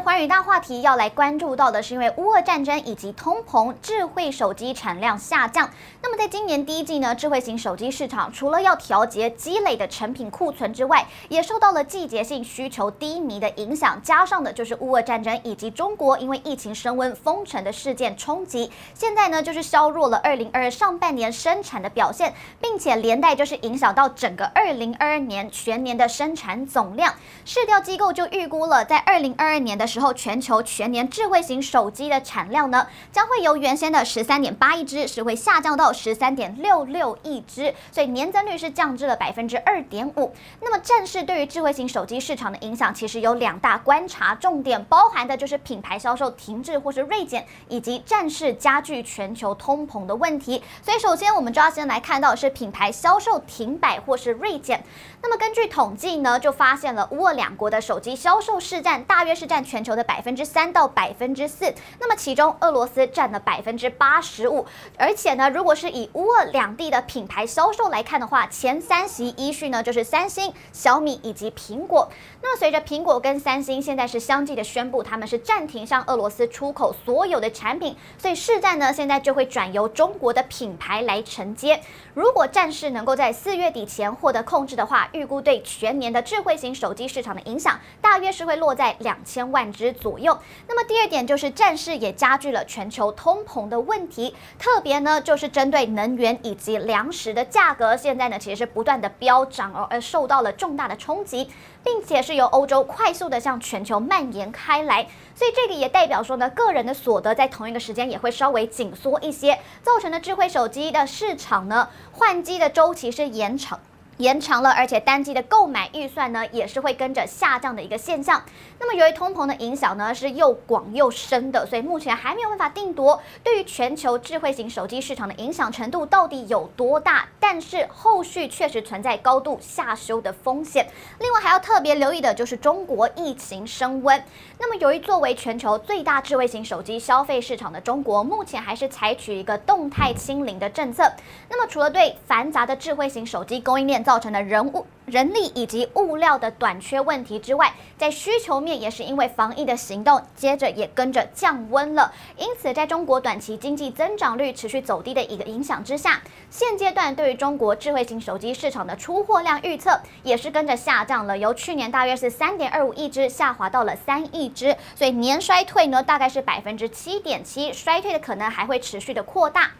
[0.00, 5.68] 寰宇大话题要来关注到的是，因为乌俄战争以及通膨，智慧手机产量下降。
[6.02, 27.14] 那么在今年第一季呢，智慧型手机市场除了要调节积累的成品库存之外，也受到了季节性需求低迷的影响，加上的就是乌俄战争以及中国因为疫情升温封城的事件冲击，现在呢就是削弱了二零二二上半年生产的表现，并且连带就是影响到整个二零二二年全年的生产总量。
[27.44, 40.32] 市调机构就预估了，在二零二二年的时候，全球全年智慧型手机的产量呢，将会由原先的十三点八亿只，是会下降到十三点六六亿只，所以年增率是降至了百分之二点五。
[40.60, 50.62] 那么，战事对于智慧型手机市场的影响，其实有两大观察重点，包含的就是品牌销售停滞或是锐减，以及战事加剧全球通膨的问题。
[50.82, 54.84] 所以，首先我们就要先来看到是品牌销售停摆或是锐减。
[55.22, 64.66] 那么，根据统计呢，就发现了乌俄两国的手机销售市占大约是占全全球的百分之三到百分之四，那么其中俄罗斯占了百分之八十五，
[64.98, 72.10] 而且呢，如果是以乌俄两地的品牌销售来看的话，前三席依序呢就是三星、小米以及苹果。
[72.42, 81.80] 那么随着苹果跟三星现在是相继的宣布，他们是暂停向俄罗斯出口所有的产品，所以市占呢现在就会转由中国的品牌来承接。
[82.12, 90.38] 如果战事能够在四月底前获得控制的话，预估对全年的智慧型手机市场的影响大约是会落在两千万值左右。
[90.66, 101.48] 那么第二点就是战事也加剧了全球通膨的问题，特别呢就是针对能源以及粮食的价格，现在呢其实是不断的飙涨而而受到了重大的冲击，
[101.84, 113.78] 并且是由欧洲快速的向全球蔓延开来，所以这个也代表说呢，个人的所得在同一个时间也会稍微紧缩一些，造成的智慧手机的市场呢换机的周期是延长。
[114.20, 118.42] 延长了，而且单机的购买预算呢，也是会跟着下降的一个现象。
[118.78, 127.26] 那么，由于通膨的影响呢，是又广又深的，所以目前还没有办法定夺对于全球智慧型手机市场的影响程度到底有多大。
[127.40, 130.86] 但是后续确实存在高度下修的风险。
[131.18, 134.22] 另外还要特别留意的就是中国疫情升温。
[134.58, 141.10] 那么，由于作为全球最大智慧型手机消费市场的中国，目前还是采取一个动态清零的政策。
[141.48, 152.12] 那么，除了对繁杂的智慧型手机供应链，造成的人物、人力以及物料的短缺问题之外，在需求面也是因为防疫的行动，接着也跟着降温了。
[152.36, 156.20] 因此，在中国短期经济增长率持续走低的一个影响之下，
[156.50, 169.70] 现阶段对于中国智慧型手机市场的出货量预测也是跟着下降了，由去年大约是三点二五亿只下滑到了三亿只，所以年衰退呢大概是百分之七点七，衰退的可能还会持续的扩大。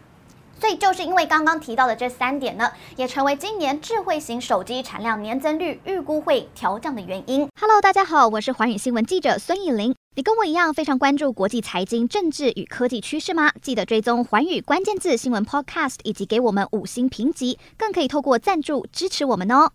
[0.61, 7.49] 所以就是因为刚刚提到的这三点呢，也成为今年智慧型手机产量年增率预估会调降的原因。
[7.59, 9.95] Hello，大家好，我是寰宇新闻记者孙艺玲。
[10.17, 13.51] 你跟我一样非常关注国际财经、政治与科技趋势吗？
[13.63, 19.71] 记得追踪寰宇关键字新闻 Podcast，以及给我们五星评级，更可以透过赞助支持我们哦。